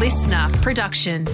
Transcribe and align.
listener 0.00 0.48
production. 0.62 1.26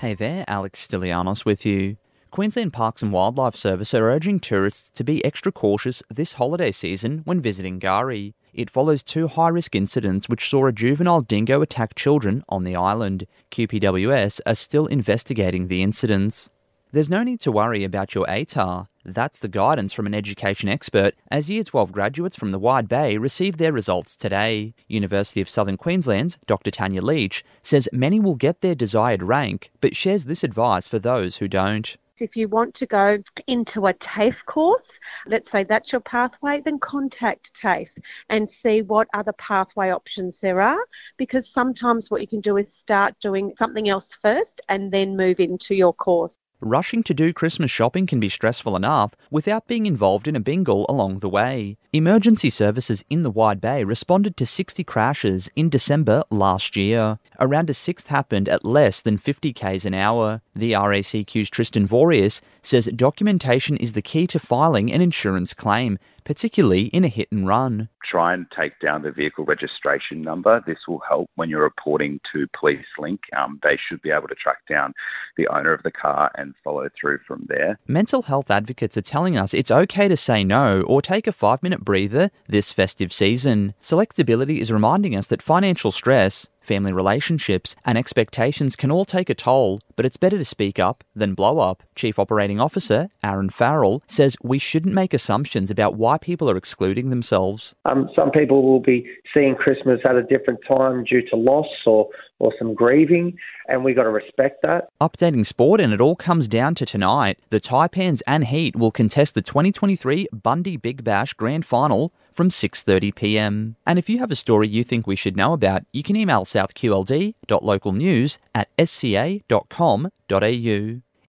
Hey 0.00 0.14
there, 0.14 0.44
Alex 0.48 0.88
Stilianos 0.88 1.44
with 1.44 1.64
you. 1.64 1.98
Queensland 2.32 2.72
Parks 2.72 3.00
and 3.00 3.12
Wildlife 3.12 3.54
Service 3.54 3.94
are 3.94 4.10
urging 4.10 4.40
tourists 4.40 4.90
to 4.90 5.04
be 5.04 5.24
extra 5.24 5.52
cautious 5.52 6.02
this 6.10 6.32
holiday 6.32 6.72
season 6.72 7.22
when 7.24 7.40
visiting 7.40 7.78
K'gari. 7.78 8.34
It 8.52 8.70
follows 8.70 9.04
two 9.04 9.28
high 9.28 9.50
risk 9.50 9.76
incidents 9.76 10.28
which 10.28 10.50
saw 10.50 10.66
a 10.66 10.72
juvenile 10.72 11.20
dingo 11.20 11.62
attack 11.62 11.94
children 11.94 12.42
on 12.48 12.64
the 12.64 12.74
island. 12.74 13.28
QPWS 13.52 14.40
are 14.46 14.56
still 14.56 14.86
investigating 14.86 15.68
the 15.68 15.80
incidents. 15.80 16.50
There's 16.90 17.10
no 17.10 17.22
need 17.22 17.40
to 17.40 17.52
worry 17.52 17.84
about 17.84 18.14
your 18.14 18.24
ATAR. 18.24 18.86
That's 19.04 19.40
the 19.40 19.48
guidance 19.48 19.92
from 19.92 20.06
an 20.06 20.14
education 20.14 20.70
expert 20.70 21.14
as 21.30 21.50
Year 21.50 21.62
12 21.62 21.92
graduates 21.92 22.34
from 22.34 22.50
the 22.50 22.58
Wide 22.58 22.88
Bay 22.88 23.18
received 23.18 23.58
their 23.58 23.74
results 23.74 24.16
today. 24.16 24.72
University 24.86 25.42
of 25.42 25.50
Southern 25.50 25.76
Queensland's 25.76 26.38
Dr. 26.46 26.70
Tanya 26.70 27.02
Leach 27.02 27.44
says 27.62 27.90
many 27.92 28.18
will 28.18 28.36
get 28.36 28.62
their 28.62 28.74
desired 28.74 29.22
rank, 29.22 29.70
but 29.82 29.94
shares 29.94 30.24
this 30.24 30.42
advice 30.42 30.88
for 30.88 30.98
those 30.98 31.36
who 31.36 31.46
don't. 31.46 31.98
If 32.20 32.36
you 32.36 32.48
want 32.48 32.74
to 32.76 32.86
go 32.86 33.18
into 33.46 33.86
a 33.86 33.92
TAFE 33.92 34.46
course, 34.46 34.98
let's 35.26 35.50
say 35.50 35.64
that's 35.64 35.92
your 35.92 36.00
pathway, 36.00 36.62
then 36.64 36.78
contact 36.78 37.52
TAFE 37.52 37.90
and 38.30 38.48
see 38.48 38.80
what 38.80 39.08
other 39.12 39.34
pathway 39.34 39.90
options 39.90 40.40
there 40.40 40.62
are. 40.62 40.80
Because 41.18 41.50
sometimes 41.50 42.10
what 42.10 42.22
you 42.22 42.26
can 42.26 42.40
do 42.40 42.56
is 42.56 42.72
start 42.72 43.14
doing 43.20 43.52
something 43.58 43.90
else 43.90 44.18
first 44.22 44.62
and 44.70 44.90
then 44.90 45.18
move 45.18 45.38
into 45.38 45.74
your 45.74 45.92
course. 45.92 46.38
Rushing 46.60 47.04
to 47.04 47.14
do 47.14 47.32
Christmas 47.32 47.70
shopping 47.70 48.04
can 48.04 48.18
be 48.18 48.28
stressful 48.28 48.74
enough 48.74 49.14
without 49.30 49.68
being 49.68 49.86
involved 49.86 50.26
in 50.26 50.34
a 50.34 50.40
bingle 50.40 50.86
along 50.88 51.20
the 51.20 51.28
way. 51.28 51.76
Emergency 51.92 52.50
services 52.50 53.04
in 53.08 53.22
the 53.22 53.30
Wide 53.30 53.60
Bay 53.60 53.84
responded 53.84 54.36
to 54.36 54.44
60 54.44 54.82
crashes 54.82 55.48
in 55.54 55.68
December 55.68 56.24
last 56.30 56.74
year. 56.74 57.20
Around 57.38 57.70
a 57.70 57.74
sixth 57.74 58.08
happened 58.08 58.48
at 58.48 58.64
less 58.64 59.00
than 59.00 59.18
50 59.18 59.52
k's 59.52 59.84
an 59.84 59.94
hour. 59.94 60.42
The 60.52 60.72
RACQ's 60.72 61.48
Tristan 61.48 61.86
Vorius 61.86 62.40
says 62.60 62.86
documentation 62.86 63.76
is 63.76 63.92
the 63.92 64.02
key 64.02 64.26
to 64.26 64.40
filing 64.40 64.92
an 64.92 65.00
insurance 65.00 65.54
claim, 65.54 65.96
particularly 66.24 66.86
in 66.86 67.04
a 67.04 67.08
hit 67.08 67.30
and 67.30 67.46
run. 67.46 67.88
Try 68.04 68.34
and 68.34 68.46
take 68.56 68.78
down 68.80 69.02
the 69.02 69.10
vehicle 69.10 69.44
registration 69.44 70.22
number. 70.22 70.62
This 70.66 70.78
will 70.86 71.02
help 71.08 71.30
when 71.34 71.50
you're 71.50 71.62
reporting 71.62 72.20
to 72.32 72.46
Police 72.58 72.86
Link. 72.98 73.20
Um, 73.36 73.60
they 73.62 73.78
should 73.88 74.00
be 74.02 74.10
able 74.10 74.28
to 74.28 74.34
track 74.34 74.58
down 74.68 74.94
the 75.36 75.48
owner 75.48 75.72
of 75.72 75.82
the 75.82 75.90
car 75.90 76.30
and 76.36 76.54
follow 76.64 76.88
through 76.98 77.18
from 77.26 77.46
there. 77.48 77.78
Mental 77.86 78.22
health 78.22 78.50
advocates 78.50 78.96
are 78.96 79.02
telling 79.02 79.36
us 79.36 79.54
it's 79.54 79.70
okay 79.70 80.08
to 80.08 80.16
say 80.16 80.44
no 80.44 80.82
or 80.82 81.02
take 81.02 81.26
a 81.26 81.32
five 81.32 81.62
minute 81.62 81.84
breather 81.84 82.30
this 82.46 82.72
festive 82.72 83.12
season. 83.12 83.74
Selectability 83.82 84.58
is 84.58 84.72
reminding 84.72 85.16
us 85.16 85.26
that 85.28 85.42
financial 85.42 85.92
stress, 85.92 86.48
family 86.68 86.92
relationships, 86.92 87.74
and 87.84 87.98
expectations 87.98 88.76
can 88.76 88.90
all 88.90 89.04
take 89.04 89.30
a 89.30 89.34
toll, 89.34 89.80
but 89.96 90.04
it's 90.04 90.18
better 90.18 90.38
to 90.38 90.44
speak 90.44 90.78
up 90.78 91.02
than 91.16 91.34
blow 91.34 91.58
up. 91.58 91.82
Chief 91.96 92.18
Operating 92.18 92.60
Officer 92.60 93.08
Aaron 93.24 93.50
Farrell 93.50 94.02
says 94.06 94.36
we 94.42 94.58
shouldn't 94.58 94.94
make 94.94 95.14
assumptions 95.14 95.70
about 95.70 95.96
why 95.96 96.18
people 96.18 96.50
are 96.50 96.56
excluding 96.56 97.10
themselves. 97.10 97.74
Um, 97.86 98.10
some 98.14 98.30
people 98.30 98.62
will 98.62 98.80
be 98.80 99.08
seeing 99.34 99.54
Christmas 99.56 100.00
at 100.04 100.14
a 100.14 100.22
different 100.22 100.60
time 100.68 101.04
due 101.04 101.22
to 101.30 101.36
loss 101.36 101.66
or, 101.86 102.08
or 102.38 102.52
some 102.58 102.74
grieving, 102.74 103.36
and 103.66 103.82
we've 103.82 103.96
got 103.96 104.04
to 104.04 104.10
respect 104.10 104.62
that. 104.62 104.88
Updating 105.00 105.46
sport, 105.46 105.80
and 105.80 105.92
it 105.92 106.00
all 106.00 106.16
comes 106.16 106.48
down 106.48 106.74
to 106.76 106.86
tonight. 106.86 107.38
The 107.50 107.60
Taipans 107.60 108.20
and 108.26 108.44
Heat 108.46 108.76
will 108.76 108.90
contest 108.90 109.34
the 109.34 109.42
2023 109.42 110.28
Bundy 110.32 110.76
Big 110.76 111.02
Bash 111.02 111.32
Grand 111.32 111.64
Final 111.64 112.12
from 112.38 112.50
6:30 112.50 113.14
p.m. 113.16 113.74
And 113.84 113.98
if 113.98 114.08
you 114.08 114.20
have 114.20 114.30
a 114.30 114.36
story 114.36 114.68
you 114.68 114.84
think 114.84 115.08
we 115.08 115.16
should 115.16 115.36
know 115.36 115.52
about, 115.54 115.82
you 115.92 116.04
can 116.04 116.14
email 116.14 116.44
southqld.localnews 116.44 118.38
at 118.54 118.68
sca.com.au. 118.78 120.08